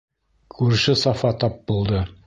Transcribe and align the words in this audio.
Күрше 0.55 0.97
Сафа 1.03 1.33
тап 1.45 1.61
булды. 1.71 2.03